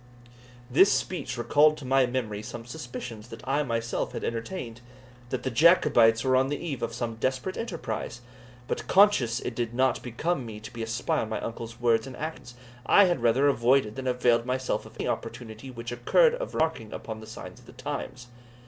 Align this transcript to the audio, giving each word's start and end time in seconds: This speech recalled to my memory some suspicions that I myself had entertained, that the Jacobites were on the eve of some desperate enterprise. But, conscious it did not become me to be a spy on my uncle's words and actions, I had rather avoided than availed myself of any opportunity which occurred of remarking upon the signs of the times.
This 0.67 0.91
speech 0.91 1.37
recalled 1.37 1.77
to 1.77 1.85
my 1.85 2.07
memory 2.07 2.41
some 2.41 2.65
suspicions 2.65 3.27
that 3.27 3.47
I 3.47 3.61
myself 3.61 4.13
had 4.13 4.23
entertained, 4.23 4.81
that 5.29 5.43
the 5.43 5.51
Jacobites 5.51 6.23
were 6.23 6.35
on 6.35 6.47
the 6.49 6.57
eve 6.57 6.81
of 6.81 6.91
some 6.91 7.17
desperate 7.17 7.55
enterprise. 7.55 8.21
But, 8.67 8.87
conscious 8.87 9.39
it 9.41 9.53
did 9.53 9.75
not 9.75 10.01
become 10.01 10.43
me 10.43 10.59
to 10.61 10.73
be 10.73 10.81
a 10.81 10.87
spy 10.87 11.19
on 11.19 11.29
my 11.29 11.39
uncle's 11.39 11.79
words 11.79 12.07
and 12.07 12.17
actions, 12.17 12.55
I 12.83 13.03
had 13.05 13.21
rather 13.21 13.47
avoided 13.47 13.95
than 13.95 14.07
availed 14.07 14.43
myself 14.43 14.87
of 14.87 14.95
any 14.99 15.07
opportunity 15.07 15.69
which 15.69 15.91
occurred 15.91 16.33
of 16.33 16.55
remarking 16.55 16.93
upon 16.93 17.19
the 17.19 17.27
signs 17.27 17.59
of 17.59 17.67
the 17.67 17.73
times. 17.73 18.25